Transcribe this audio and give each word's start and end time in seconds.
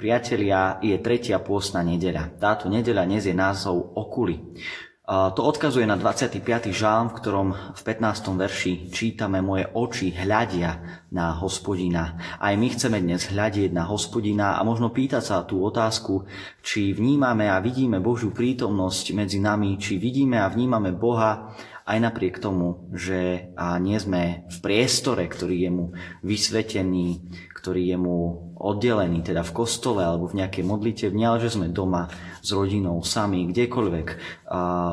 Priatelia, 0.00 0.80
je 0.80 0.96
tretia 0.96 1.36
pôstna 1.44 1.84
nedeľa. 1.84 2.40
Táto 2.40 2.72
nedeľa 2.72 3.04
dnes 3.04 3.28
je 3.28 3.36
názov 3.36 3.92
Okuly. 4.00 4.56
To 5.04 5.40
odkazuje 5.44 5.84
na 5.84 6.00
25. 6.00 6.40
žálm, 6.72 7.12
v 7.12 7.16
ktorom 7.20 7.48
v 7.52 7.80
15. 7.84 8.32
verši 8.32 8.72
čítame 8.88 9.44
Moje 9.44 9.68
oči 9.68 10.08
hľadia 10.16 11.04
na 11.12 11.36
hospodina. 11.36 12.16
Aj 12.40 12.56
my 12.56 12.72
chceme 12.72 12.96
dnes 12.96 13.28
hľadieť 13.28 13.76
na 13.76 13.84
hospodina 13.84 14.56
a 14.56 14.64
možno 14.64 14.88
pýtať 14.88 15.20
sa 15.20 15.44
tú 15.44 15.60
otázku, 15.60 16.24
či 16.64 16.96
vnímame 16.96 17.52
a 17.52 17.60
vidíme 17.60 18.00
Božiu 18.00 18.32
prítomnosť 18.32 19.12
medzi 19.12 19.36
nami, 19.36 19.76
či 19.76 20.00
vidíme 20.00 20.40
a 20.40 20.48
vnímame 20.48 20.96
Boha 20.96 21.52
aj 21.84 21.98
napriek 22.00 22.40
tomu, 22.40 22.88
že 22.96 23.52
nie 23.84 24.00
sme 24.00 24.48
v 24.48 24.58
priestore, 24.64 25.28
ktorý 25.28 25.68
je 25.68 25.70
mu 25.74 25.84
vysvetený, 26.24 27.20
ktorý 27.52 27.92
je 27.92 27.98
mu 28.00 28.18
oddelený, 28.60 29.24
teda 29.24 29.40
v 29.40 29.56
kostole 29.56 30.04
alebo 30.04 30.28
v 30.28 30.44
nejakej 30.44 30.68
modlitevni, 30.68 31.24
ale 31.24 31.40
že 31.40 31.56
sme 31.56 31.72
doma 31.72 32.12
s 32.44 32.52
rodinou, 32.52 33.00
sami, 33.00 33.48
kdekoľvek, 33.48 34.08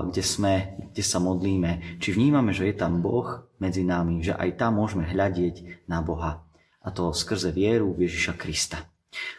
kde 0.08 0.24
sme, 0.24 0.80
kde 0.96 1.04
sa 1.04 1.20
modlíme. 1.20 2.00
Či 2.00 2.16
vnímame, 2.16 2.56
že 2.56 2.72
je 2.72 2.80
tam 2.80 3.04
Boh 3.04 3.44
medzi 3.60 3.84
nami, 3.84 4.24
že 4.24 4.32
aj 4.40 4.56
tam 4.56 4.80
môžeme 4.80 5.04
hľadieť 5.04 5.84
na 5.92 6.00
Boha. 6.00 6.48
A 6.80 6.88
to 6.96 7.12
skrze 7.12 7.52
vieru 7.52 7.92
v 7.92 8.08
Ježiša 8.08 8.40
Krista. 8.40 8.88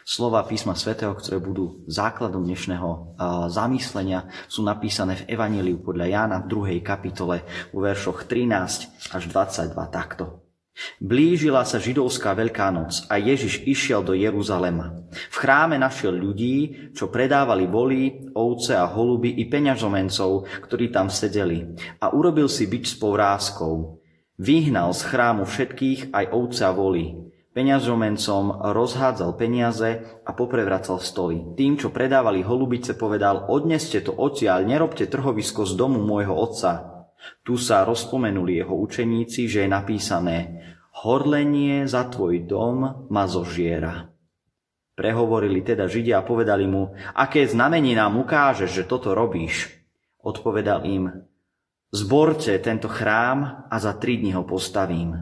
Slova 0.03 0.43
písma 0.43 0.75
svätého, 0.75 1.15
ktoré 1.15 1.39
budú 1.39 1.81
základom 1.87 2.43
dnešného 2.45 3.15
zamyslenia, 3.49 4.29
sú 4.45 4.61
napísané 4.61 5.23
v 5.23 5.33
Evaníliu 5.33 5.81
podľa 5.81 6.05
Jána 6.09 6.37
v 6.43 6.77
2. 6.77 6.85
kapitole 6.85 7.47
u 7.73 7.81
veršoch 7.81 8.27
13 8.27 9.15
až 9.15 9.23
22 9.31 9.73
takto. 9.89 10.48
Blížila 10.99 11.67
sa 11.67 11.79
židovská 11.79 12.35
veľká 12.35 12.71
noc 12.71 13.03
a 13.11 13.19
Ježiš 13.19 13.63
išiel 13.67 14.03
do 14.03 14.15
Jeruzalema. 14.15 15.05
V 15.11 15.35
chráme 15.35 15.75
našiel 15.75 16.15
ľudí, 16.15 16.91
čo 16.95 17.11
predávali 17.11 17.67
voly, 17.67 18.31
ovce 18.35 18.75
a 18.75 18.87
holuby 18.87 19.39
i 19.39 19.47
peňažomencov, 19.47 20.47
ktorí 20.63 20.91
tam 20.91 21.11
sedeli 21.11 21.75
a 21.99 22.15
urobil 22.15 22.47
si 22.47 22.67
byč 22.67 22.93
s 22.93 22.95
povrázkou. 22.95 23.99
Vyhnal 24.39 24.95
z 24.95 25.01
chrámu 25.03 25.43
všetkých 25.43 26.15
aj 26.15 26.25
ovce 26.31 26.63
a 26.63 26.71
voly 26.71 27.29
Peňažomencom 27.49 28.71
rozhádzal 28.71 29.33
peniaze 29.33 30.05
a 30.21 30.31
poprevracal 30.37 31.01
stoly. 31.01 31.57
Tým, 31.57 31.81
čo 31.81 31.89
predávali 31.89 32.45
holubice, 32.45 32.93
povedal, 32.93 33.49
odneste 33.49 34.05
to 34.05 34.13
odtiaľ, 34.13 34.69
nerobte 34.69 35.09
trhovisko 35.09 35.65
z 35.65 35.73
domu 35.73 35.99
môjho 35.99 36.31
otca. 36.31 36.99
Tu 37.43 37.57
sa 37.59 37.83
rozpomenuli 37.83 38.63
jeho 38.63 38.77
učeníci, 38.79 39.49
že 39.49 39.65
je 39.65 39.69
napísané, 39.69 40.58
horlenie 40.99 41.87
za 41.87 42.07
tvoj 42.11 42.43
dom 42.43 43.07
ma 43.07 43.23
zožiera. 43.23 44.11
Prehovorili 44.99 45.63
teda 45.63 45.87
Židia 45.87 46.19
a 46.19 46.27
povedali 46.27 46.67
mu, 46.67 46.91
aké 47.15 47.47
znamenie 47.47 47.95
nám 47.95 48.19
ukážeš, 48.19 48.83
že 48.83 48.83
toto 48.83 49.15
robíš. 49.15 49.71
Odpovedal 50.19 50.83
im, 50.83 51.23
zborte 51.95 52.51
tento 52.59 52.91
chrám 52.91 53.71
a 53.71 53.75
za 53.79 53.95
tri 53.95 54.19
dní 54.19 54.35
ho 54.35 54.43
postavím. 54.43 55.15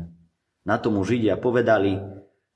Na 0.65 0.81
tomu 0.81 1.05
Židia 1.05 1.37
povedali, 1.37 2.01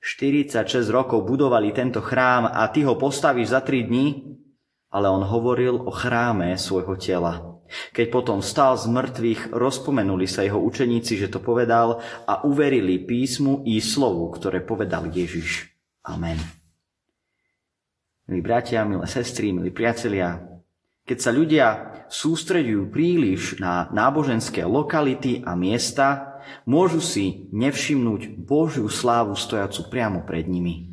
46 0.02 0.66
rokov 0.89 1.22
budovali 1.30 1.69
tento 1.78 2.02
chrám 2.02 2.50
a 2.50 2.66
ty 2.73 2.81
ho 2.81 2.97
postavíš 2.97 3.53
za 3.53 3.61
3 3.61 3.85
dní? 3.85 4.08
Ale 4.89 5.08
on 5.13 5.22
hovoril 5.22 5.78
o 5.78 5.94
chráme 5.94 6.58
svojho 6.58 6.97
tela. 6.97 7.50
Keď 7.91 8.08
potom 8.11 8.44
stal 8.44 8.75
z 8.75 8.91
mŕtvych, 8.91 9.41
rozpomenuli 9.56 10.28
sa 10.28 10.44
jeho 10.44 10.59
učeníci, 10.59 11.16
že 11.16 11.31
to 11.31 11.40
povedal 11.40 12.03
a 12.28 12.44
uverili 12.44 13.00
písmu 13.00 13.63
i 13.68 13.79
slovu, 13.79 14.28
ktoré 14.31 14.59
povedal 14.63 15.07
Ježiš. 15.07 15.72
Amen. 16.03 16.40
Milí 18.28 18.41
bratia, 18.44 18.88
milé 18.88 19.07
sestry, 19.07 19.51
milí 19.51 19.75
priatelia, 19.75 20.40
keď 21.03 21.18
sa 21.18 21.31
ľudia 21.34 21.68
sústredujú 22.07 22.94
príliš 22.94 23.57
na 23.57 23.90
náboženské 23.90 24.63
lokality 24.63 25.41
a 25.44 25.57
miesta, 25.57 26.40
môžu 26.63 27.01
si 27.01 27.50
nevšimnúť 27.51 28.38
Božiu 28.40 28.88
slávu 28.88 29.34
stojacu 29.35 29.90
priamo 29.90 30.23
pred 30.23 30.46
nimi. 30.46 30.91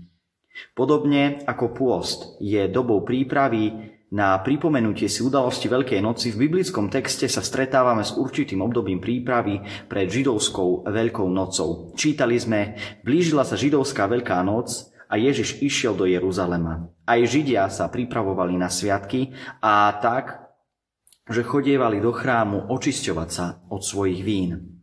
Podobne 0.74 1.44
ako 1.46 1.66
pôst 1.70 2.18
je 2.42 2.66
dobou 2.66 3.06
prípravy 3.06 3.94
na 4.08 4.40
pripomenutie 4.40 5.04
si 5.04 5.20
udalosti 5.20 5.68
Veľkej 5.68 6.00
noci, 6.00 6.32
v 6.32 6.48
biblickom 6.48 6.88
texte 6.88 7.28
sa 7.28 7.44
stretávame 7.44 8.00
s 8.00 8.16
určitým 8.16 8.64
obdobím 8.64 9.04
prípravy 9.04 9.60
pred 9.84 10.08
židovskou 10.08 10.88
Veľkou 10.88 11.28
nocou. 11.28 11.92
Čítali 11.92 12.40
sme, 12.40 12.80
blížila 13.04 13.44
sa 13.44 13.52
židovská 13.52 14.08
Veľká 14.08 14.40
noc 14.40 14.88
a 15.12 15.20
Ježiš 15.20 15.60
išiel 15.60 15.92
do 15.92 16.08
Jeruzalema. 16.08 16.88
Aj 17.04 17.20
Židia 17.20 17.68
sa 17.68 17.92
pripravovali 17.92 18.56
na 18.56 18.72
sviatky 18.72 19.36
a 19.60 19.92
tak, 20.00 20.40
že 21.28 21.44
chodievali 21.44 22.00
do 22.00 22.08
chrámu 22.08 22.72
očisťovať 22.72 23.28
sa 23.28 23.60
od 23.68 23.84
svojich 23.84 24.24
vín. 24.24 24.80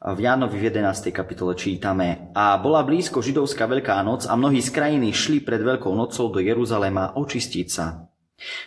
V 0.00 0.18
Jánovi 0.18 0.58
v 0.58 0.74
11. 0.74 1.14
kapitole 1.14 1.54
čítame 1.54 2.34
A 2.34 2.58
bola 2.58 2.82
blízko 2.82 3.22
židovská 3.22 3.70
veľká 3.70 4.00
noc 4.02 4.26
a 4.26 4.34
mnohí 4.34 4.58
z 4.58 4.74
krajiny 4.74 5.14
šli 5.14 5.38
pred 5.38 5.62
veľkou 5.62 5.94
nocou 5.94 6.34
do 6.34 6.42
Jeruzalema 6.42 7.14
očistiť 7.14 7.68
sa. 7.70 8.09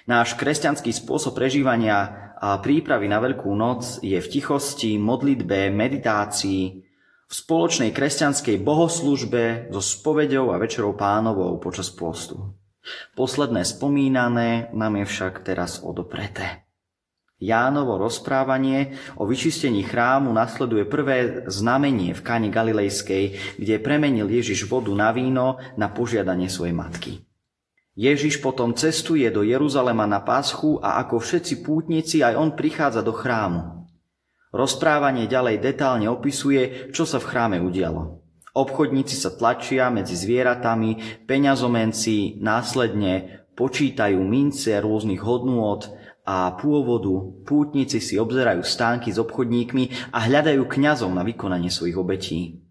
Náš 0.05 0.37
kresťanský 0.37 0.93
spôsob 0.93 1.37
prežívania 1.37 2.33
a 2.37 2.59
prípravy 2.59 3.07
na 3.07 3.23
veľkú 3.23 3.49
noc 3.55 4.03
je 4.03 4.19
v 4.19 4.27
tichosti, 4.27 4.99
modlitbe, 4.99 5.71
meditácii, 5.71 6.63
v 7.23 7.33
spoločnej 7.33 7.89
kresťanskej 7.89 8.61
bohoslužbe 8.61 9.73
so 9.73 9.81
spovedou 9.81 10.53
a 10.53 10.61
večerou 10.61 10.93
pánovou 10.93 11.57
počas 11.57 11.89
postu. 11.89 12.53
Posledné 13.17 13.65
spomínané 13.65 14.69
nám 14.75 15.01
je 15.01 15.05
však 15.07 15.41
teraz 15.41 15.81
odopreté. 15.81 16.67
Jánovo 17.41 17.99
rozprávanie 17.99 18.95
o 19.19 19.25
vyčistení 19.25 19.83
chrámu 19.83 20.31
nasleduje 20.31 20.87
prvé 20.87 21.43
znamenie 21.49 22.15
v 22.15 22.21
káne 22.21 22.47
Galilejskej, 22.53 23.57
kde 23.59 23.83
premenil 23.83 24.29
Ježiš 24.29 24.69
vodu 24.69 24.93
na 24.95 25.11
víno 25.11 25.59
na 25.75 25.91
požiadanie 25.91 26.47
svojej 26.47 26.75
matky. 26.75 27.11
Ježiš 27.93 28.41
potom 28.41 28.73
cestuje 28.73 29.29
do 29.29 29.45
Jeruzalema 29.45 30.09
na 30.09 30.17
páschu 30.17 30.81
a 30.81 30.97
ako 31.05 31.21
všetci 31.21 31.61
pútnici 31.61 32.25
aj 32.25 32.33
on 32.33 32.49
prichádza 32.57 33.05
do 33.05 33.13
chrámu. 33.13 33.85
Rozprávanie 34.49 35.29
ďalej 35.29 35.61
detálne 35.61 36.09
opisuje, 36.09 36.89
čo 36.89 37.05
sa 37.05 37.21
v 37.21 37.29
chráme 37.29 37.57
udialo. 37.61 38.21
Obchodníci 38.53 39.17
sa 39.17 39.33
tlačia 39.33 39.89
medzi 39.89 40.13
zvieratami, 40.13 41.25
peňazomenci 41.25 42.37
následne 42.37 43.45
počítajú 43.57 44.21
mince 44.21 44.77
rôznych 44.77 45.21
hodnôt, 45.25 45.81
a 46.23 46.55
pôvodu 46.55 47.11
pútnici 47.43 47.99
si 47.99 48.15
obzerajú 48.15 48.63
stánky 48.63 49.11
s 49.11 49.19
obchodníkmi 49.19 50.15
a 50.15 50.23
hľadajú 50.23 50.63
kňazov 50.71 51.11
na 51.11 51.19
vykonanie 51.19 51.67
svojich 51.67 51.99
obetí. 51.99 52.63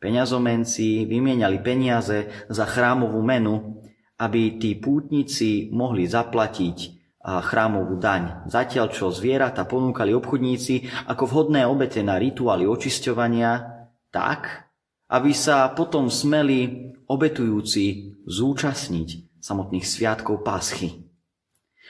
Peňazomenci 0.00 1.08
vymieniali 1.08 1.60
peniaze 1.64 2.28
za 2.48 2.64
chrámovú 2.68 3.20
menu, 3.24 3.79
aby 4.20 4.60
tí 4.60 4.76
pútnici 4.76 5.72
mohli 5.72 6.04
zaplatiť 6.04 7.00
chrámovú 7.20 8.00
daň. 8.00 8.48
Zatiaľ, 8.48 8.92
čo 8.92 9.12
zvieratá 9.12 9.68
ponúkali 9.68 10.12
obchodníci 10.16 10.88
ako 11.08 11.24
vhodné 11.28 11.68
obete 11.68 12.00
na 12.00 12.16
rituály 12.16 12.64
očisťovania, 12.64 13.80
tak, 14.08 14.72
aby 15.12 15.32
sa 15.36 15.68
potom 15.72 16.08
smeli 16.08 16.92
obetujúci 17.04 18.16
zúčastniť 18.24 19.36
samotných 19.36 19.84
sviatkov 19.84 20.40
Paschy. 20.40 21.12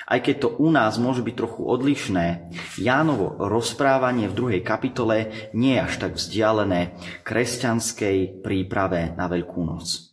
Aj 0.09 0.19
keď 0.19 0.37
to 0.41 0.49
u 0.59 0.73
nás 0.73 0.99
môže 0.99 1.23
byť 1.23 1.35
trochu 1.37 1.63
odlišné, 1.63 2.51
Jánovo 2.81 3.37
rozprávanie 3.39 4.27
v 4.27 4.35
druhej 4.35 4.63
kapitole 4.67 5.31
nie 5.55 5.77
je 5.77 5.85
až 5.85 5.95
tak 6.01 6.13
vzdialené 6.19 6.99
kresťanskej 7.23 8.43
príprave 8.43 9.15
na 9.15 9.31
Veľkú 9.31 9.63
noc. 9.63 10.10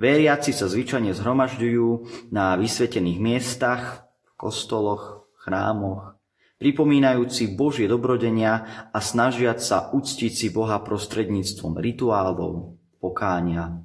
Veriaci 0.00 0.50
sa 0.54 0.66
zvyčajne 0.66 1.14
zhromažďujú 1.14 1.88
na 2.34 2.56
vysvetených 2.58 3.18
miestach, 3.18 4.08
v 4.26 4.30
kostoloch, 4.34 5.28
chrámoch, 5.42 6.18
pripomínajúci 6.58 7.54
Božie 7.54 7.90
dobrodenia 7.90 8.88
a 8.90 8.98
snažiať 9.02 9.58
sa 9.62 9.78
uctiť 9.90 10.32
si 10.32 10.46
Boha 10.50 10.78
prostredníctvom 10.82 11.78
rituálov, 11.78 12.78
pokánia, 13.02 13.82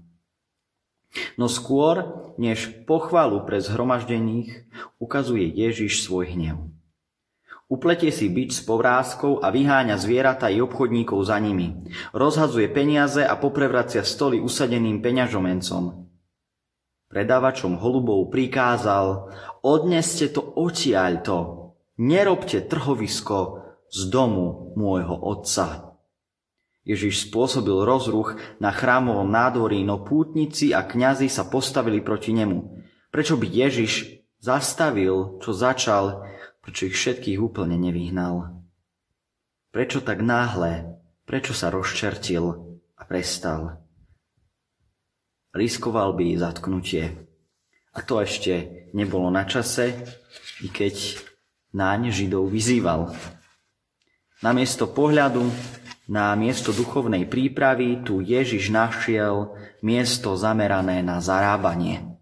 No 1.38 1.48
skôr, 1.48 2.04
než 2.38 2.86
pochvalu 2.86 3.42
pre 3.48 3.64
zhromaždených, 3.64 4.68
ukazuje 5.00 5.48
Ježiš 5.48 6.06
svoj 6.06 6.36
hnev. 6.36 6.77
Upletie 7.68 8.16
si 8.16 8.32
byč 8.32 8.52
s 8.56 8.62
povrázkou 8.64 9.44
a 9.44 9.52
vyháňa 9.52 10.00
zvieratá 10.00 10.48
i 10.48 10.64
obchodníkov 10.64 11.20
za 11.28 11.36
nimi. 11.36 11.76
Rozhadzuje 12.16 12.72
peniaze 12.72 13.28
a 13.28 13.36
poprevracia 13.36 14.08
stoly 14.08 14.40
usadeným 14.40 15.04
peňažomencom. 15.04 16.08
Predávačom 17.12 17.76
holubov 17.76 18.32
prikázal, 18.32 19.36
odneste 19.68 20.32
to 20.32 20.40
odtiaľto, 20.44 21.36
nerobte 22.00 22.64
trhovisko 22.64 23.68
z 23.92 24.00
domu 24.12 24.72
môjho 24.80 25.20
otca. 25.20 25.92
Ježiš 26.88 27.28
spôsobil 27.28 27.84
rozruch 27.84 28.40
na 28.64 28.72
chrámovom 28.72 29.28
nádvorí, 29.28 29.84
no 29.84 30.08
pútnici 30.08 30.72
a 30.72 30.88
kňazi 30.88 31.28
sa 31.28 31.44
postavili 31.52 32.00
proti 32.00 32.32
nemu. 32.32 32.80
Prečo 33.12 33.36
by 33.36 33.44
Ježiš 33.44 34.24
zastavil, 34.40 35.36
čo 35.44 35.52
začal, 35.52 36.24
prečo 36.68 36.92
ich 36.92 37.00
všetkých 37.00 37.40
úplne 37.40 37.80
nevyhnal? 37.80 38.60
Prečo 39.72 40.04
tak 40.04 40.20
náhle? 40.20 41.00
Prečo 41.24 41.56
sa 41.56 41.72
rozčertil 41.72 42.44
a 43.00 43.04
prestal? 43.08 43.80
Riskoval 45.56 46.12
by 46.12 46.36
zatknutie. 46.36 47.24
A 47.96 48.04
to 48.04 48.20
ešte 48.20 48.84
nebolo 48.92 49.32
na 49.32 49.48
čase, 49.48 49.96
i 50.60 50.68
keď 50.68 51.24
náň 51.72 52.12
Židov 52.12 52.52
vyzýval. 52.52 53.16
Namiesto 54.44 54.92
pohľadu 54.92 55.48
na 56.12 56.36
miesto 56.36 56.76
duchovnej 56.76 57.32
prípravy 57.32 58.04
tu 58.04 58.20
Ježiš 58.20 58.76
našiel 58.76 59.56
miesto 59.80 60.36
zamerané 60.36 61.00
na 61.00 61.24
zarábanie. 61.24 62.17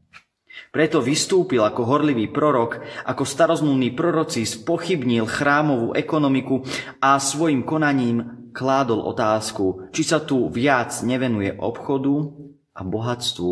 Preto 0.76 1.00
vystúpil 1.00 1.64
ako 1.64 1.88
horlivý 1.88 2.28
prorok, 2.28 2.84
ako 3.08 3.24
starozmluvní 3.24 3.96
proroci 3.96 4.44
spochybnil 4.44 5.24
chrámovú 5.24 5.96
ekonomiku 5.96 6.68
a 7.00 7.16
svojim 7.16 7.64
konaním 7.64 8.52
kládol 8.52 9.08
otázku, 9.08 9.88
či 9.96 10.04
sa 10.04 10.20
tu 10.20 10.52
viac 10.52 10.92
nevenuje 11.08 11.56
obchodu 11.56 12.28
a 12.76 12.84
bohatstvu 12.84 13.52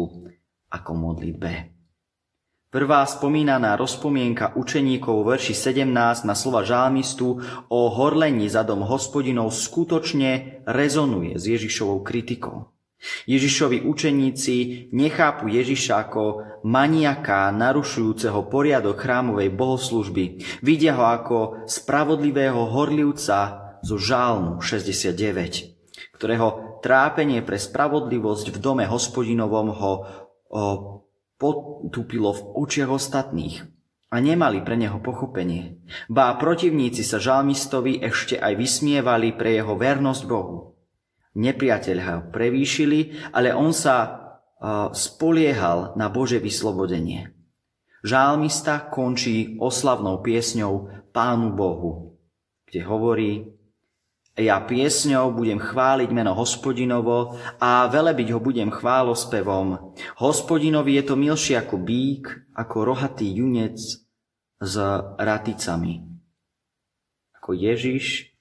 ako 0.67 0.91
modlitbe. 0.91 1.71
Prvá 2.67 3.07
spomínaná 3.07 3.79
rozpomienka 3.79 4.59
učeníkov 4.59 5.23
verši 5.23 5.55
17 5.55 6.27
na 6.27 6.35
slova 6.35 6.67
žálmistu 6.67 7.39
o 7.71 7.79
horlení 7.87 8.51
za 8.51 8.67
dom 8.67 8.83
hospodinov 8.83 9.55
skutočne 9.55 10.65
rezonuje 10.67 11.39
s 11.39 11.47
Ježišovou 11.47 12.03
kritikou. 12.03 12.72
Ježišovi 13.27 13.83
učeníci 13.83 14.89
nechápu 14.95 15.51
Ježiša 15.51 16.07
ako 16.07 16.23
maniaka 16.63 17.51
narušujúceho 17.51 18.47
poriadok 18.47 18.95
chrámovej 18.95 19.51
bohoslužby. 19.51 20.39
Vidia 20.63 20.95
ho 20.95 21.03
ako 21.03 21.37
spravodlivého 21.67 22.71
horlivca 22.71 23.59
zo 23.83 23.99
žálmu 23.99 24.63
69, 24.63 26.15
ktorého 26.15 26.79
trápenie 26.79 27.43
pre 27.43 27.59
spravodlivosť 27.59 28.55
v 28.55 28.57
dome 28.63 28.87
hospodinovom 28.87 29.67
ho 29.75 29.93
potúpilo 31.35 32.31
v 32.31 32.41
očiach 32.63 32.87
ostatných 32.87 33.67
a 34.13 34.21
nemali 34.21 34.63
pre 34.63 34.79
neho 34.79 35.01
pochopenie. 35.03 35.83
Bá 36.07 36.31
protivníci 36.39 37.03
sa 37.03 37.19
žalmistovi 37.19 37.99
ešte 37.99 38.39
aj 38.39 38.55
vysmievali 38.55 39.35
pre 39.35 39.59
jeho 39.59 39.75
vernosť 39.75 40.23
Bohu. 40.23 40.72
Nepriateľ 41.33 41.97
ho 41.97 42.17
prevýšili, 42.29 43.31
ale 43.33 43.53
on 43.53 43.73
sa 43.73 44.21
spoliehal 44.93 45.97
na 45.99 46.07
Bože 46.07 46.39
vyslobodenie. 46.39 47.33
Žálmista 48.03 48.91
končí 48.91 49.59
oslavnou 49.59 50.19
piesňou 50.23 51.07
Pánu 51.11 51.55
Bohu, 51.55 52.19
kde 52.67 52.81
hovorí 52.83 53.31
ja 54.33 54.57
piesňou 54.65 55.29
budem 55.29 55.61
chváliť 55.61 56.09
meno 56.09 56.33
hospodinovo 56.33 57.37
a 57.61 57.85
velebiť 57.85 58.33
ho 58.33 58.41
budem 58.41 58.73
chválospevom. 58.73 59.93
Hospodinovi 60.17 60.97
je 60.97 61.03
to 61.05 61.13
milšie 61.13 61.53
ako 61.53 61.77
bík, 61.77 62.49
ako 62.57 62.81
rohatý 62.81 63.29
junec 63.29 63.77
s 64.57 64.73
raticami. 65.21 66.01
Ako 67.37 67.53
Ježiš, 67.53 68.32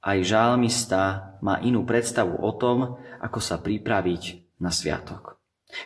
aj 0.00 0.18
žálmista 0.24 1.36
má 1.44 1.60
inú 1.60 1.84
predstavu 1.84 2.40
o 2.40 2.50
tom, 2.56 3.00
ako 3.20 3.38
sa 3.40 3.60
pripraviť 3.60 4.56
na 4.60 4.72
sviatok. 4.72 5.36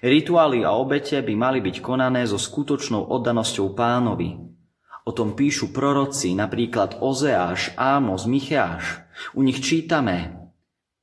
Rituály 0.01 0.65
a 0.65 0.73
obete 0.75 1.21
by 1.21 1.35
mali 1.37 1.59
byť 1.61 1.77
konané 1.85 2.25
so 2.25 2.41
skutočnou 2.41 3.11
oddanosťou 3.11 3.77
pánovi. 3.77 4.39
O 5.05 5.13
tom 5.13 5.37
píšu 5.37 5.69
proroci, 5.69 6.33
napríklad 6.33 7.05
Ozeáš, 7.05 7.77
Ámos, 7.77 8.25
Micheáš. 8.25 9.05
U 9.37 9.45
nich 9.45 9.61
čítame, 9.61 10.49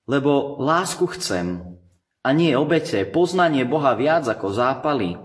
lebo 0.09 0.57
lásku 0.57 1.05
chcem 1.13 1.77
a 2.25 2.29
nie 2.33 2.57
obete, 2.57 3.05
poznanie 3.05 3.61
Boha 3.63 3.93
viac 3.93 4.25
ako 4.25 4.49
zápaly. 4.49 5.15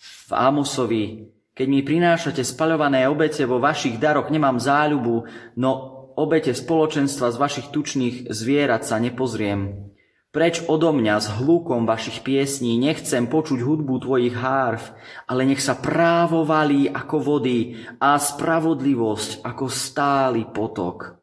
V 0.00 0.30
Ámosovi, 0.32 1.28
keď 1.52 1.66
mi 1.68 1.84
prinášate 1.84 2.40
spaľované 2.40 3.04
obete 3.04 3.44
vo 3.44 3.60
vašich 3.60 4.00
daroch, 4.00 4.32
nemám 4.32 4.56
záľubu, 4.56 5.28
no 5.60 5.99
obete 6.20 6.52
spoločenstva 6.52 7.32
z 7.32 7.36
vašich 7.40 7.66
tučných 7.72 8.28
zvierat 8.28 8.84
sa 8.84 9.00
nepozriem. 9.00 9.88
Preč 10.30 10.62
odo 10.70 10.94
mňa 10.94 11.16
s 11.18 11.26
hlukom 11.42 11.90
vašich 11.90 12.22
piesní 12.22 12.78
nechcem 12.78 13.26
počuť 13.26 13.66
hudbu 13.66 13.98
tvojich 13.98 14.36
hárv, 14.36 14.78
ale 15.26 15.42
nech 15.42 15.58
sa 15.58 15.74
právo 15.74 16.46
valí 16.46 16.86
ako 16.86 17.16
vody 17.18 17.82
a 17.98 18.14
spravodlivosť 18.14 19.42
ako 19.42 19.64
stály 19.66 20.46
potok. 20.46 21.18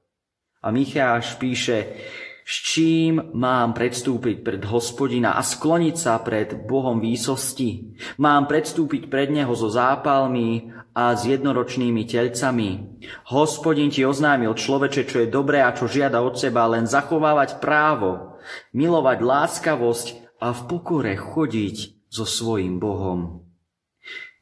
A 0.59 0.75
Micháš 0.75 1.39
píše, 1.39 1.95
s 2.43 2.63
čím 2.63 3.31
mám 3.31 3.71
predstúpiť 3.75 4.43
pred 4.43 4.63
hospodina 4.67 5.35
a 5.35 5.43
skloniť 5.43 5.95
sa 5.95 6.19
pred 6.19 6.67
Bohom 6.67 6.99
výsosti? 6.99 7.95
Mám 8.19 8.51
predstúpiť 8.51 9.11
pred 9.11 9.31
Neho 9.31 9.51
so 9.51 9.71
zápalmi 9.71 10.71
a 10.97 11.13
s 11.13 11.29
jednoročnými 11.29 12.09
telcami. 12.09 12.97
Hospodin 13.29 13.93
ti 13.93 14.01
oznámil 14.01 14.57
človeče, 14.57 15.05
čo 15.05 15.21
je 15.21 15.29
dobré 15.29 15.61
a 15.61 15.69
čo 15.69 15.85
žiada 15.85 16.25
od 16.25 16.41
seba, 16.41 16.65
len 16.65 16.89
zachovávať 16.89 17.61
právo, 17.61 18.41
milovať 18.73 19.21
láskavosť 19.21 20.41
a 20.41 20.57
v 20.57 20.61
pokore 20.65 21.13
chodiť 21.13 22.09
so 22.09 22.25
svojim 22.25 22.81
Bohom. 22.81 23.45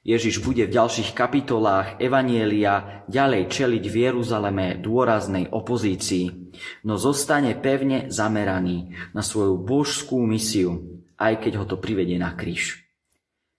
Ježiš 0.06 0.40
bude 0.46 0.70
v 0.70 0.76
ďalších 0.80 1.18
kapitolách 1.18 1.98
Evanielia 1.98 3.04
ďalej 3.10 3.50
čeliť 3.52 3.84
v 3.90 3.96
Jeruzaleme 4.06 4.78
dôraznej 4.80 5.50
opozícii, 5.50 6.56
no 6.88 6.96
zostane 6.96 7.58
pevne 7.58 8.08
zameraný 8.14 8.96
na 9.12 9.26
svoju 9.26 9.60
božskú 9.60 10.24
misiu, 10.24 11.04
aj 11.20 11.42
keď 11.42 11.52
ho 11.58 11.66
to 11.66 11.82
privedie 11.82 12.22
na 12.22 12.38
kríž. 12.38 12.86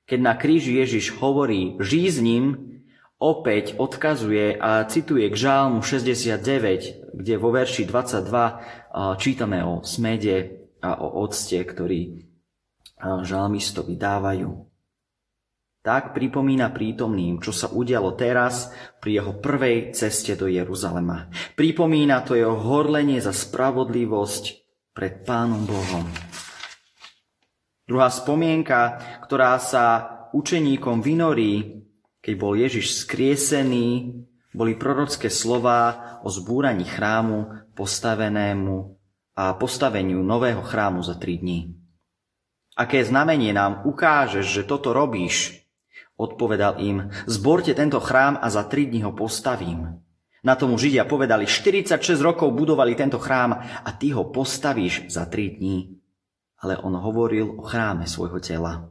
Keď 0.07 0.21
na 0.23 0.39
kríži 0.39 0.79
Ježiš 0.79 1.19
hovorí 1.19 1.75
s 1.83 2.23
ním, 2.23 2.76
opäť 3.17 3.81
odkazuje 3.81 4.61
a 4.61 4.85
cituje 4.85 5.29
k 5.33 5.37
žálmu 5.37 5.81
69, 5.81 7.17
kde 7.17 7.35
vo 7.41 7.49
verši 7.53 7.89
22 7.89 9.17
čítame 9.17 9.65
o 9.65 9.81
smede 9.81 10.69
a 10.85 11.01
o 11.01 11.25
octe, 11.25 11.61
ktorý 11.61 12.25
žalmistovi 13.01 13.97
dávajú 13.97 14.67
tak 15.87 16.19
pripomína 16.19 16.75
prítomným, 16.75 17.39
čo 17.39 17.55
sa 17.55 17.71
udialo 17.71 18.19
teraz 18.19 18.75
pri 18.99 19.23
jeho 19.23 19.39
prvej 19.39 19.95
ceste 19.95 20.35
do 20.35 20.51
Jeruzalema. 20.51 21.31
Pripomína 21.55 22.27
to 22.27 22.35
jeho 22.35 22.59
horlenie 22.59 23.23
za 23.23 23.31
spravodlivosť 23.31 24.45
pred 24.91 25.23
Pánom 25.23 25.63
Bohom. 25.63 26.03
Druhá 27.87 28.11
spomienka, 28.11 28.99
ktorá 29.23 29.63
sa 29.63 29.85
učeníkom 30.35 31.07
vynorí, 31.07 31.86
keď 32.27 32.35
bol 32.35 32.59
Ježiš 32.59 33.07
skriesený, 33.07 34.19
boli 34.51 34.75
prorocké 34.75 35.31
slova 35.31 36.19
o 36.27 36.29
zbúraní 36.29 36.83
chrámu 36.83 37.71
postavenému 37.79 38.99
a 39.39 39.55
postaveniu 39.55 40.27
nového 40.27 40.67
chrámu 40.67 41.07
za 41.07 41.15
tri 41.15 41.39
dní. 41.39 41.79
Aké 42.75 43.07
znamenie 43.07 43.55
nám 43.55 43.87
ukážeš, 43.87 44.43
že 44.43 44.63
toto 44.67 44.91
robíš, 44.91 45.63
Odpovedal 46.17 46.81
im, 46.81 47.13
zborte 47.29 47.77
tento 47.77 48.01
chrám 48.01 48.41
a 48.41 48.49
za 48.49 48.65
tri 48.65 48.89
dní 48.89 49.05
ho 49.05 49.13
postavím. 49.13 50.01
Na 50.41 50.57
tomu 50.57 50.81
Židia 50.81 51.05
povedali, 51.05 51.45
46 51.45 52.01
rokov 52.25 52.57
budovali 52.57 52.97
tento 52.97 53.21
chrám 53.21 53.53
a 53.85 53.91
ty 53.93 54.17
ho 54.17 54.25
postavíš 54.33 55.13
za 55.13 55.29
tri 55.29 55.61
dní. 55.61 56.01
Ale 56.65 56.81
on 56.81 56.97
hovoril 56.97 57.61
o 57.61 57.63
chráme 57.69 58.09
svojho 58.09 58.41
tela. 58.41 58.89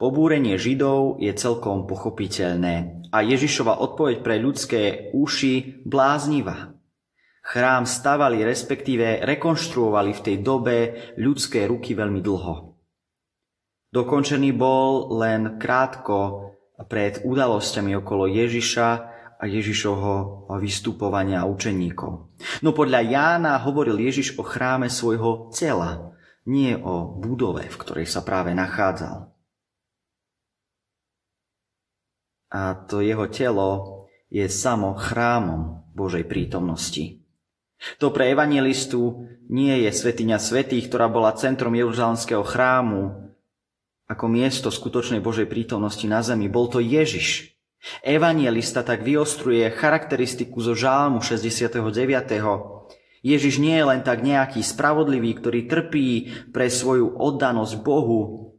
Pobúrenie 0.00 0.56
Židov 0.56 1.20
je 1.20 1.28
celkom 1.36 1.84
pochopiteľné 1.84 3.04
a 3.12 3.20
Ježišova 3.20 3.84
odpoveď 3.84 4.24
pre 4.24 4.40
ľudské 4.40 5.12
uši 5.12 5.84
bláznivá. 5.84 6.72
Chrám 7.44 7.84
stavali, 7.84 8.40
respektíve 8.40 9.20
rekonštruovali 9.28 10.16
v 10.16 10.24
tej 10.24 10.36
dobe 10.40 10.76
ľudské 11.20 11.68
ruky 11.68 11.92
veľmi 11.92 12.24
dlho. 12.24 12.80
Dokončený 13.92 14.56
bol 14.56 15.20
len 15.20 15.60
krátko 15.60 16.48
pred 16.88 17.20
udalosťami 17.20 17.92
okolo 18.00 18.24
Ježiša 18.24 18.88
a 19.36 19.44
Ježišovho 19.44 20.48
vystupovania 20.56 21.44
učeníkov. 21.44 22.40
No 22.64 22.72
podľa 22.72 23.04
Jána 23.04 23.60
hovoril 23.60 24.00
Ježiš 24.00 24.40
o 24.40 24.48
chráme 24.48 24.88
svojho 24.88 25.52
tela, 25.52 26.16
nie 26.48 26.72
o 26.72 27.04
budove, 27.20 27.68
v 27.68 27.76
ktorej 27.76 28.08
sa 28.08 28.24
práve 28.24 28.56
nachádzal. 28.56 29.28
A 32.50 32.74
to 32.74 32.98
jeho 32.98 33.30
telo 33.30 33.70
je 34.30 34.46
samo 34.50 34.94
chrámom 34.98 35.86
Božej 35.94 36.26
prítomnosti. 36.26 37.22
To 37.96 38.12
pre 38.12 38.30
evangelistu 38.30 39.24
nie 39.48 39.86
je 39.86 39.90
svetiňa 39.90 40.36
svetých, 40.36 40.92
ktorá 40.92 41.08
bola 41.08 41.32
centrom 41.32 41.72
Jeruzalemského 41.72 42.44
chrámu, 42.44 43.32
ako 44.10 44.24
miesto 44.26 44.68
skutočnej 44.68 45.22
Božej 45.22 45.46
prítomnosti 45.46 46.04
na 46.04 46.20
zemi. 46.20 46.50
Bol 46.50 46.68
to 46.68 46.82
Ježiš. 46.82 47.54
Evangelista 48.04 48.84
tak 48.84 49.00
vyostruje 49.00 49.64
charakteristiku 49.72 50.60
zo 50.60 50.76
žálmu 50.76 51.24
69. 51.24 51.80
Ježiš 53.24 53.54
nie 53.56 53.76
je 53.76 53.84
len 53.84 54.00
tak 54.04 54.20
nejaký 54.20 54.60
spravodlivý, 54.60 55.40
ktorý 55.40 55.64
trpí 55.64 56.08
pre 56.52 56.68
svoju 56.68 57.16
oddanosť 57.16 57.74
Bohu, 57.80 58.52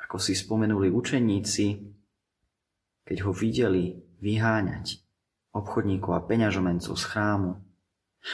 ako 0.00 0.16
si 0.16 0.32
spomenuli 0.32 0.88
učeníci, 0.88 1.66
keď 3.10 3.26
ho 3.26 3.34
videli 3.34 3.98
vyháňať 4.22 5.02
obchodníkov 5.50 6.14
a 6.14 6.22
peňažomencov 6.22 6.94
z 6.94 7.04
chrámu. 7.10 7.58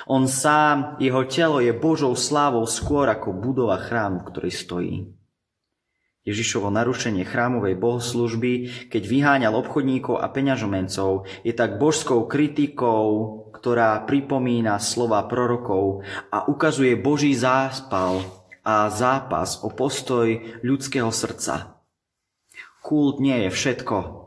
On 0.05 0.29
sám, 0.29 1.01
jeho 1.01 1.25
telo 1.25 1.65
je 1.65 1.73
Božou 1.73 2.13
slávou 2.13 2.69
skôr 2.69 3.09
ako 3.09 3.33
budova 3.33 3.81
chrámu, 3.81 4.21
v 4.21 4.29
ktorej 4.29 4.53
stojí. 4.53 4.97
Ježišovo 6.29 6.69
narušenie 6.69 7.25
chrámovej 7.25 7.79
bohoslužby, 7.81 8.53
keď 8.93 9.03
vyháňal 9.09 9.55
obchodníkov 9.57 10.21
a 10.21 10.29
peňažomencov, 10.29 11.25
je 11.41 11.57
tak 11.57 11.81
božskou 11.81 12.29
kritikou, 12.29 13.07
ktorá 13.57 14.05
pripomína 14.05 14.77
slova 14.77 15.25
prorokov 15.25 16.05
a 16.29 16.45
ukazuje 16.51 16.99
Boží 17.01 17.33
záspal 17.33 18.27
a 18.61 18.91
zápas 18.93 19.63
o 19.65 19.73
postoj 19.73 20.61
ľudského 20.61 21.09
srdca. 21.09 21.81
Kult 22.85 23.25
nie 23.25 23.47
je 23.47 23.51
všetko. 23.55 24.26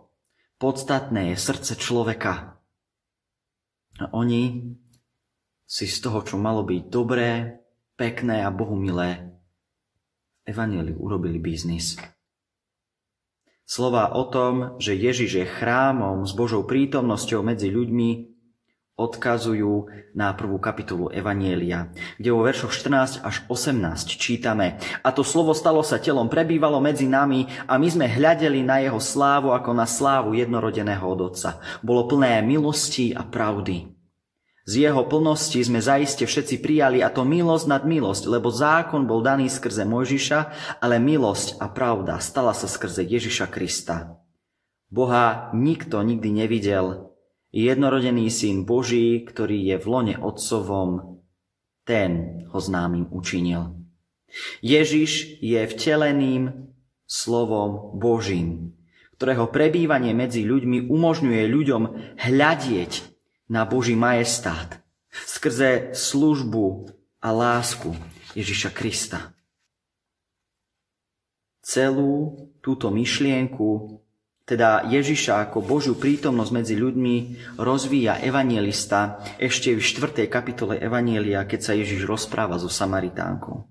Podstatné 0.60 1.32
je 1.32 1.38
srdce 1.40 1.80
človeka. 1.80 2.60
A 3.96 4.06
oni 4.12 4.76
si 5.64 5.88
z 5.88 5.98
toho, 6.04 6.20
čo 6.20 6.36
malo 6.36 6.68
byť 6.68 6.84
dobré, 6.92 7.64
pekné 7.96 8.44
a 8.44 8.52
Bohu 8.52 8.76
milé, 8.76 9.40
Evangeliu 10.44 11.00
urobili 11.00 11.40
biznis. 11.40 11.96
Slova 13.64 14.12
o 14.20 14.28
tom, 14.28 14.82
že 14.84 15.00
Ježiš 15.00 15.32
je 15.40 15.46
chrámom 15.48 16.28
s 16.28 16.36
Božou 16.36 16.68
prítomnosťou 16.68 17.40
medzi 17.40 17.72
ľuďmi, 17.72 18.29
odkazujú 19.00 19.88
na 20.12 20.36
prvú 20.36 20.60
kapitolu 20.60 21.08
Evanielia, 21.16 21.88
kde 22.20 22.36
vo 22.36 22.44
veršoch 22.44 22.76
14 22.76 23.24
až 23.24 23.36
18 23.48 24.20
čítame 24.20 24.76
A 25.00 25.16
to 25.16 25.24
slovo 25.24 25.56
stalo 25.56 25.80
sa 25.80 25.96
telom, 26.04 26.28
prebývalo 26.28 26.84
medzi 26.84 27.08
nami 27.08 27.48
a 27.64 27.80
my 27.80 27.88
sme 27.88 28.12
hľadeli 28.12 28.60
na 28.60 28.84
jeho 28.84 29.00
slávu 29.00 29.56
ako 29.56 29.72
na 29.72 29.88
slávu 29.88 30.36
jednorodeného 30.36 31.08
od 31.08 31.32
Otca. 31.32 31.64
Bolo 31.80 32.12
plné 32.12 32.44
milosti 32.44 33.16
a 33.16 33.24
pravdy. 33.24 33.96
Z 34.70 34.86
jeho 34.86 35.02
plnosti 35.10 35.58
sme 35.66 35.82
zaiste 35.82 36.30
všetci 36.30 36.62
prijali 36.62 37.02
a 37.02 37.10
to 37.10 37.26
milosť 37.26 37.66
nad 37.66 37.84
milosť, 37.90 38.30
lebo 38.30 38.54
zákon 38.54 39.10
bol 39.10 39.26
daný 39.26 39.50
skrze 39.50 39.82
Mojžiša, 39.82 40.40
ale 40.78 41.02
milosť 41.02 41.58
a 41.58 41.74
pravda 41.74 42.22
stala 42.22 42.54
sa 42.54 42.70
skrze 42.70 43.02
Ježiša 43.02 43.50
Krista. 43.50 44.22
Boha 44.94 45.50
nikto 45.58 46.02
nikdy 46.06 46.46
nevidel. 46.46 47.09
Jednorodený 47.50 48.30
syn 48.30 48.70
Boží, 48.70 49.26
ktorý 49.26 49.74
je 49.74 49.76
v 49.82 49.86
lone 49.90 50.16
Otcovom, 50.22 51.22
ten 51.82 52.46
ho 52.54 52.60
známym 52.62 53.10
učinil. 53.10 53.74
Ježiš 54.62 55.42
je 55.42 55.58
vteleným 55.66 56.70
slovom 57.10 57.98
Božím, 57.98 58.78
ktorého 59.18 59.50
prebývanie 59.50 60.14
medzi 60.14 60.46
ľuďmi 60.46 60.86
umožňuje 60.86 61.44
ľuďom 61.50 61.84
hľadieť 62.22 62.92
na 63.50 63.66
Boží 63.66 63.98
majestát 63.98 64.86
skrze 65.10 65.98
službu 65.98 66.94
a 67.18 67.30
lásku 67.34 67.98
Ježiša 68.38 68.70
Krista. 68.70 69.34
Celú 71.66 72.46
túto 72.62 72.94
myšlienku, 72.94 74.02
teda 74.50 74.90
Ježiša 74.90 75.46
ako 75.46 75.62
Božiu 75.62 75.94
prítomnosť 75.94 76.50
medzi 76.50 76.74
ľuďmi, 76.74 77.16
rozvíja 77.62 78.18
evangelista 78.26 79.22
ešte 79.38 79.78
v 79.78 79.82
4. 79.86 80.26
kapitole 80.26 80.82
Evanielia, 80.82 81.46
keď 81.46 81.60
sa 81.62 81.74
Ježiš 81.78 82.10
rozpráva 82.10 82.58
so 82.58 82.66
Samaritánkou. 82.66 83.70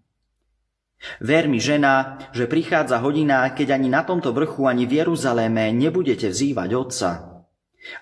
Ver 1.19 1.51
mi, 1.51 1.59
žena, 1.59 2.23
že 2.31 2.47
prichádza 2.47 3.03
hodina, 3.03 3.51
keď 3.51 3.75
ani 3.75 3.91
na 3.91 4.07
tomto 4.07 4.31
vrchu, 4.31 4.71
ani 4.71 4.87
v 4.87 5.03
Jeruzaléme 5.03 5.75
nebudete 5.75 6.31
vzývať 6.31 6.71
Otca, 6.75 7.11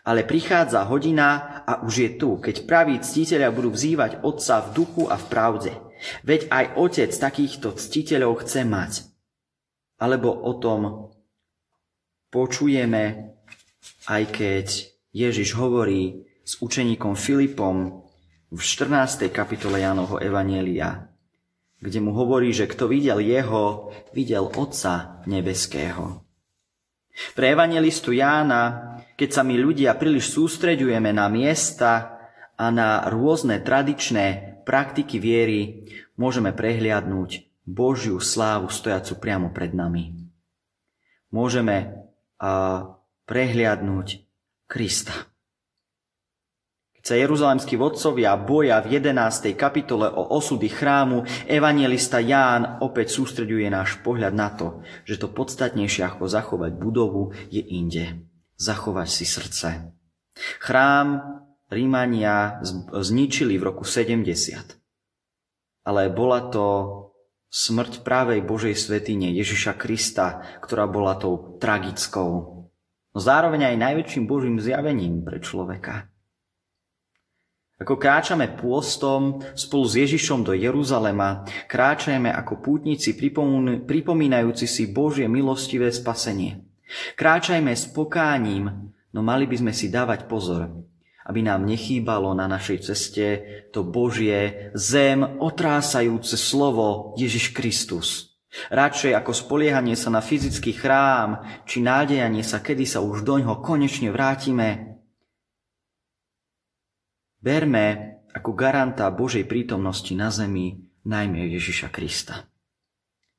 ale 0.05 0.29
prichádza 0.29 0.85
hodina 0.85 1.65
a 1.65 1.81
už 1.81 1.95
je 1.97 2.11
tu, 2.21 2.37
keď 2.41 2.69
praví 2.69 3.01
ctiteľia 3.01 3.53
budú 3.53 3.73
vzývať 3.73 4.21
Otca 4.21 4.61
v 4.65 4.69
duchu 4.77 5.09
a 5.09 5.17
v 5.17 5.25
pravde. 5.33 5.73
Veď 6.29 6.53
aj 6.53 6.65
Otec 6.77 7.13
takýchto 7.13 7.73
ctiteľov 7.73 8.45
chce 8.45 8.69
mať. 8.69 8.93
Alebo 9.97 10.29
o 10.29 10.53
tom 10.61 11.13
počujeme, 12.37 13.33
aj 14.13 14.23
keď 14.29 14.67
Ježiš 15.17 15.57
hovorí 15.57 16.29
s 16.45 16.61
učeníkom 16.61 17.17
Filipom 17.17 18.05
v 18.53 18.61
14. 18.61 19.33
kapitole 19.33 19.81
Jánovho 19.81 20.21
Evanielia, 20.21 21.09
kde 21.81 21.99
mu 22.05 22.13
hovorí, 22.13 22.53
že 22.53 22.69
kto 22.69 22.93
videl 22.93 23.25
jeho, 23.25 23.89
videl 24.13 24.53
Otca 24.53 25.25
nebeského. 25.25 26.21
Pre 27.33 27.47
evangelistu 27.49 28.13
Jána 28.13 28.97
keď 29.17 29.31
sa 29.33 29.43
my 29.43 29.57
ľudia 29.57 29.97
príliš 29.97 30.37
sústreďujeme 30.37 31.09
na 31.17 31.33
miesta 31.33 32.21
a 32.61 32.69
na 32.69 33.09
rôzne 33.09 33.65
tradičné 33.65 34.61
praktiky 34.69 35.17
viery, 35.17 35.89
môžeme 36.21 36.53
prehliadnúť 36.53 37.49
Božiu 37.65 38.21
slávu 38.21 38.69
stojacu 38.69 39.17
priamo 39.17 39.49
pred 39.57 39.73
nami. 39.73 40.13
Môžeme 41.33 42.06
a, 42.41 42.83
prehliadnúť 43.27 44.23
Krista. 44.67 45.15
Keď 46.99 47.05
sa 47.07 47.15
jeruzalemskí 47.17 47.79
vodcovia 47.79 48.35
boja 48.35 48.83
v 48.83 48.99
11. 48.99 49.55
kapitole 49.55 50.11
o 50.11 50.27
osudy 50.35 50.67
chrámu, 50.67 51.23
evangelista 51.47 52.19
Ján 52.19 52.83
opäť 52.83 53.15
sústreďuje 53.15 53.71
náš 53.71 54.03
pohľad 54.03 54.35
na 54.35 54.51
to, 54.55 54.83
že 55.07 55.23
to 55.23 55.31
podstatnejšie 55.31 56.03
ako 56.03 56.27
zachovať 56.27 56.73
budovu 56.75 57.31
je 57.51 57.63
inde 57.63 58.27
zachovať 58.57 59.09
si 59.09 59.25
srdce. 59.29 59.69
Chrám 60.61 61.21
Rímania 61.69 62.61
zničili 62.93 63.57
v 63.61 63.63
roku 63.63 63.85
70. 63.85 64.77
Ale 65.87 66.11
bola 66.11 66.51
to 66.51 66.65
smrť 67.57 68.05
právej 68.05 68.45
Božej 68.45 68.77
svetine 68.77 69.33
Ježiša 69.33 69.81
Krista, 69.81 70.45
ktorá 70.61 70.85
bola 70.85 71.17
tou 71.17 71.57
tragickou. 71.57 72.69
No 73.17 73.19
zároveň 73.19 73.73
aj 73.73 73.81
najväčším 73.81 74.29
Božím 74.29 74.61
zjavením 74.61 75.25
pre 75.25 75.41
človeka. 75.41 76.13
Ako 77.81 77.97
kráčame 77.97 78.57
pôstom 78.57 79.41
spolu 79.57 79.85
s 79.89 79.95
Ježišom 79.97 80.45
do 80.45 80.53
Jeruzalema, 80.53 81.49
kráčajme 81.69 82.29
ako 82.29 82.61
pútnici 82.61 83.17
pripomínajúci 83.85 84.65
si 84.69 84.93
Božie 84.93 85.29
milostivé 85.29 85.93
spasenie. 85.93 86.61
Kráčajme 87.17 87.73
s 87.73 87.89
pokáním, 87.89 88.93
no 89.13 89.21
mali 89.21 89.49
by 89.49 89.57
sme 89.61 89.73
si 89.77 89.93
dávať 89.93 90.29
pozor, 90.29 90.73
aby 91.27 91.43
nám 91.43 91.67
nechýbalo 91.67 92.31
na 92.39 92.47
našej 92.47 92.79
ceste 92.87 93.27
to 93.75 93.83
Božie, 93.83 94.71
zem 94.79 95.23
otrásajúce 95.43 96.39
slovo 96.39 97.19
Ježiš 97.19 97.51
Kristus. 97.51 98.39
Radšej 98.73 99.13
ako 99.13 99.33
spoliehanie 99.37 99.99
sa 99.99 100.09
na 100.09 100.25
fyzický 100.25 100.73
chrám, 100.73 101.45
či 101.69 101.85
nádejanie 101.85 102.41
sa, 102.41 102.63
kedy 102.63 102.89
sa 102.89 103.05
už 103.05 103.27
doňho 103.27 103.61
konečne 103.61 104.09
vrátime. 104.09 104.97
Berme 107.43 108.17
ako 108.33 108.57
garanta 108.57 109.13
Božej 109.13 109.45
prítomnosti 109.45 110.13
na 110.17 110.33
zemi 110.33 110.87
najmä 111.05 111.53
Ježiša 111.53 111.93
Krista. 111.93 112.49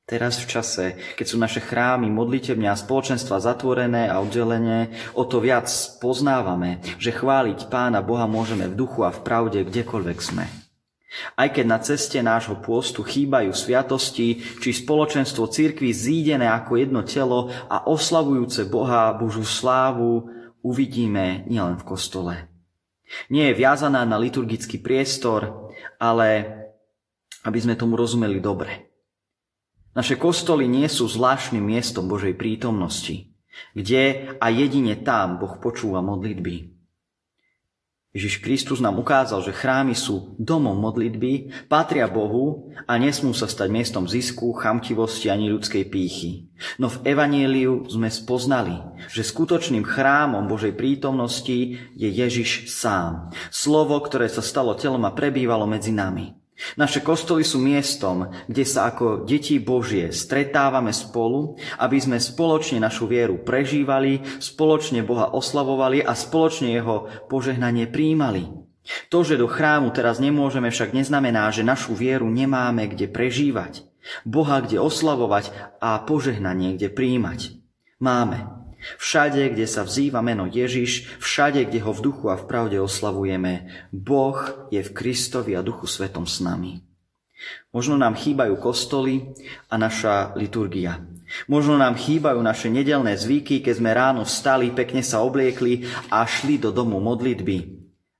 Teraz 0.08 0.40
v 0.40 0.48
čase, 0.48 0.86
keď 1.20 1.26
sú 1.28 1.36
naše 1.36 1.60
chrámy, 1.60 2.08
modlitebne 2.08 2.72
a 2.72 2.80
spoločenstva 2.80 3.44
zatvorené 3.44 4.08
a 4.08 4.24
oddelené, 4.24 4.96
o 5.12 5.28
to 5.28 5.44
viac 5.44 5.68
poznávame, 6.00 6.80
že 6.96 7.12
chváliť 7.12 7.68
Pána 7.68 8.00
Boha 8.00 8.24
môžeme 8.24 8.72
v 8.72 8.80
duchu 8.80 9.04
a 9.04 9.12
v 9.12 9.20
pravde 9.20 9.68
kdekoľvek 9.68 10.20
sme. 10.24 10.48
Aj 11.36 11.52
keď 11.52 11.66
na 11.68 11.80
ceste 11.84 12.24
nášho 12.24 12.56
pôstu 12.56 13.04
chýbajú 13.04 13.52
sviatosti, 13.52 14.40
či 14.64 14.70
spoločenstvo 14.72 15.52
církvy 15.52 15.92
zídené 15.92 16.48
ako 16.48 16.80
jedno 16.80 17.04
telo 17.04 17.52
a 17.68 17.84
oslavujúce 17.84 18.64
Boha, 18.72 19.12
Božú 19.12 19.44
slávu, 19.44 20.32
uvidíme 20.64 21.44
nielen 21.52 21.76
v 21.76 21.84
kostole. 21.84 22.48
Nie 23.28 23.52
je 23.52 23.60
viazaná 23.60 24.08
na 24.08 24.16
liturgický 24.16 24.80
priestor, 24.80 25.68
ale 26.00 26.48
aby 27.44 27.60
sme 27.60 27.76
tomu 27.76 28.00
rozumeli 28.00 28.40
dobre. 28.40 28.87
Naše 29.98 30.14
kostoly 30.14 30.70
nie 30.70 30.86
sú 30.86 31.10
zvláštnym 31.10 31.66
miestom 31.66 32.06
Božej 32.06 32.38
prítomnosti, 32.38 33.34
kde 33.74 34.30
a 34.38 34.46
jedine 34.54 34.94
tam 35.02 35.42
Boh 35.42 35.58
počúva 35.58 36.06
modlitby. 36.06 36.78
Ježiš 38.14 38.42
Kristus 38.42 38.78
nám 38.78 38.98
ukázal, 39.02 39.42
že 39.46 39.58
chrámy 39.58 39.98
sú 39.98 40.38
domom 40.38 40.78
modlitby, 40.78 41.66
patria 41.66 42.06
Bohu 42.06 42.70
a 42.86 42.98
nesmú 42.98 43.34
sa 43.34 43.50
stať 43.50 43.70
miestom 43.74 44.06
zisku, 44.10 44.54
chamtivosti 44.58 45.34
ani 45.34 45.50
ľudskej 45.54 45.86
pýchy. 45.90 46.50
No 46.78 46.94
v 46.94 47.02
Evanieliu 47.02 47.86
sme 47.90 48.10
spoznali, 48.14 48.78
že 49.10 49.26
skutočným 49.26 49.86
chrámom 49.86 50.46
Božej 50.46 50.78
prítomnosti 50.78 51.78
je 51.94 52.10
Ježiš 52.10 52.70
sám. 52.70 53.34
Slovo, 53.50 53.98
ktoré 54.02 54.30
sa 54.30 54.46
stalo 54.46 54.78
telom 54.78 55.06
a 55.06 55.14
prebývalo 55.14 55.70
medzi 55.70 55.90
nami. 55.94 56.47
Naše 56.74 57.06
kostoly 57.06 57.46
sú 57.46 57.62
miestom, 57.62 58.34
kde 58.50 58.66
sa 58.66 58.90
ako 58.90 59.30
deti 59.30 59.62
Božie 59.62 60.10
stretávame 60.10 60.90
spolu, 60.90 61.54
aby 61.78 61.98
sme 62.02 62.18
spoločne 62.18 62.82
našu 62.82 63.06
vieru 63.06 63.38
prežívali, 63.38 64.26
spoločne 64.42 65.06
Boha 65.06 65.30
oslavovali 65.30 66.02
a 66.02 66.18
spoločne 66.18 66.74
Jeho 66.74 67.10
požehnanie 67.30 67.86
príjmali. 67.86 68.50
To, 69.14 69.22
že 69.22 69.38
do 69.38 69.46
chrámu 69.46 69.94
teraz 69.94 70.18
nemôžeme, 70.18 70.74
však 70.74 70.98
neznamená, 70.98 71.52
že 71.54 71.62
našu 71.62 71.94
vieru 71.94 72.26
nemáme 72.32 72.90
kde 72.90 73.06
prežívať, 73.06 73.86
Boha 74.24 74.64
kde 74.64 74.82
oslavovať 74.82 75.52
a 75.78 76.02
požehnanie 76.02 76.74
kde 76.80 76.90
príjmať. 76.90 77.60
Máme. 78.02 78.57
Všade, 78.96 79.44
kde 79.52 79.68
sa 79.68 79.84
vzýva 79.84 80.24
meno 80.24 80.48
Ježiš, 80.48 81.20
všade, 81.20 81.68
kde 81.68 81.84
ho 81.84 81.92
v 81.92 82.00
duchu 82.08 82.32
a 82.32 82.40
v 82.40 82.48
pravde 82.48 82.80
oslavujeme, 82.80 83.68
Boh 83.92 84.40
je 84.72 84.80
v 84.80 84.94
Kristovi 84.96 85.60
a 85.60 85.62
duchu 85.62 85.84
svetom 85.84 86.24
s 86.24 86.40
nami. 86.40 86.80
Možno 87.76 88.00
nám 88.00 88.18
chýbajú 88.18 88.58
kostoly 88.58 89.36
a 89.70 89.76
naša 89.78 90.34
liturgia. 90.40 91.04
Možno 91.52 91.76
nám 91.76 92.00
chýbajú 92.00 92.40
naše 92.40 92.72
nedelné 92.72 93.20
zvyky, 93.20 93.60
keď 93.60 93.74
sme 93.76 93.92
ráno 93.92 94.24
vstali, 94.24 94.72
pekne 94.72 95.04
sa 95.04 95.20
obliekli 95.22 95.86
a 96.08 96.24
šli 96.24 96.56
do 96.58 96.72
domu 96.72 97.04
modlitby. 97.04 97.78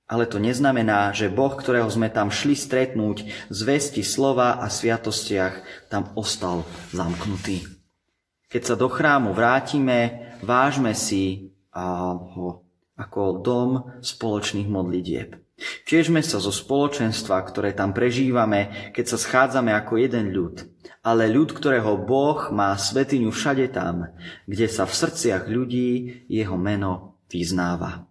Ale 0.08 0.24
to 0.24 0.40
neznamená, 0.40 1.12
že 1.12 1.32
Boh, 1.32 1.52
ktorého 1.52 1.88
sme 1.88 2.08
tam 2.08 2.32
šli 2.32 2.56
stretnúť, 2.56 3.48
zvesti 3.52 4.00
slova 4.00 4.60
a 4.60 4.68
sviatostiach, 4.72 5.88
tam 5.92 6.12
ostal 6.16 6.64
zamknutý. 6.92 7.64
Keď 8.48 8.62
sa 8.64 8.74
do 8.76 8.88
chrámu 8.88 9.36
vrátime, 9.36 10.27
vážme 10.42 10.92
si 10.92 11.52
ho 11.72 12.64
ako 12.98 13.22
dom 13.40 13.70
spoločných 14.02 14.66
modlitieb. 14.66 15.38
Čiežme 15.58 16.22
sa 16.22 16.38
zo 16.38 16.54
spoločenstva, 16.54 17.42
ktoré 17.42 17.74
tam 17.74 17.90
prežívame, 17.90 18.92
keď 18.94 19.04
sa 19.10 19.18
schádzame 19.18 19.74
ako 19.74 19.98
jeden 19.98 20.30
ľud, 20.30 20.62
ale 21.02 21.26
ľud, 21.26 21.50
ktorého 21.50 21.98
Boh 21.98 22.54
má 22.54 22.78
svetiňu 22.78 23.34
všade 23.34 23.74
tam, 23.74 24.14
kde 24.46 24.66
sa 24.70 24.86
v 24.86 24.94
srdciach 24.94 25.50
ľudí 25.50 26.22
jeho 26.30 26.54
meno 26.54 27.18
vyznáva. 27.26 28.06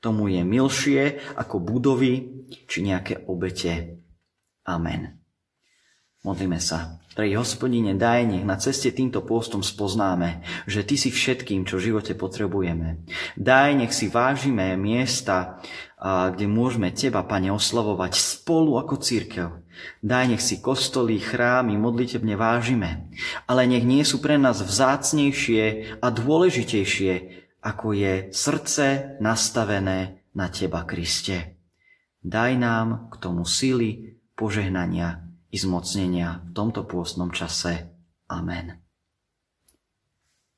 Tomu 0.00 0.32
je 0.32 0.44
milšie 0.44 1.20
ako 1.36 1.60
budovy 1.60 2.44
či 2.68 2.84
nejaké 2.84 3.24
obete. 3.28 4.00
Amen. 4.64 5.19
Modlíme 6.20 6.60
sa. 6.60 7.00
Drahý 7.16 7.40
hospodine, 7.40 7.96
daj 7.96 8.28
nech 8.28 8.44
na 8.44 8.60
ceste 8.60 8.92
týmto 8.92 9.24
pôstom 9.24 9.64
spoznáme, 9.64 10.44
že 10.68 10.84
Ty 10.84 11.00
si 11.00 11.08
všetkým, 11.08 11.64
čo 11.64 11.80
v 11.80 11.88
živote 11.88 12.12
potrebujeme. 12.12 13.00
Daj 13.40 13.80
nech 13.80 13.92
si 13.96 14.12
vážime 14.12 14.76
miesta, 14.76 15.64
kde 15.96 16.44
môžeme 16.44 16.92
Teba, 16.92 17.24
Pane, 17.24 17.48
oslavovať 17.48 18.20
spolu 18.20 18.76
ako 18.76 19.00
církev. 19.00 19.64
Daj 20.04 20.24
nech 20.28 20.44
si 20.44 20.60
kostoly, 20.60 21.16
chrámy, 21.16 21.80
modlitebne 21.80 22.36
vážime, 22.36 23.08
ale 23.48 23.64
nech 23.64 23.88
nie 23.88 24.04
sú 24.04 24.20
pre 24.20 24.36
nás 24.36 24.60
vzácnejšie 24.60 25.98
a 26.04 26.06
dôležitejšie, 26.12 27.12
ako 27.64 27.96
je 27.96 28.28
srdce 28.28 29.16
nastavené 29.24 30.20
na 30.36 30.52
Teba, 30.52 30.84
Kriste. 30.84 31.56
Daj 32.20 32.60
nám 32.60 33.08
k 33.08 33.14
tomu 33.24 33.48
sily, 33.48 34.20
požehnania 34.36 35.29
i 35.50 35.56
zmocnenia 35.58 36.46
v 36.46 36.50
tomto 36.54 36.86
pôstnom 36.86 37.34
čase. 37.34 37.90
Amen. 38.30 38.78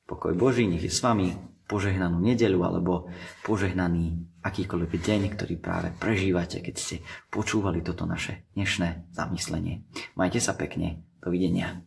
Pokoj 0.04 0.36
Boží 0.36 0.68
nech 0.68 0.84
je 0.84 0.92
s 0.92 1.00
vami 1.00 1.32
požehnanú 1.64 2.20
nedelu 2.20 2.60
alebo 2.60 3.08
požehnaný 3.48 4.28
akýkoľvek 4.44 4.92
deň, 4.92 5.20
ktorý 5.32 5.54
práve 5.56 5.88
prežívate, 5.96 6.60
keď 6.60 6.74
ste 6.76 6.96
počúvali 7.32 7.80
toto 7.80 8.04
naše 8.04 8.44
dnešné 8.52 9.14
zamyslenie. 9.16 9.88
Majte 10.18 10.42
sa 10.42 10.52
pekne. 10.52 11.06
Dovidenia. 11.22 11.86